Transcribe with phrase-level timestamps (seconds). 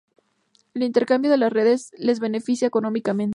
[0.73, 3.29] el intercambio en las redes les beneficia económicamente.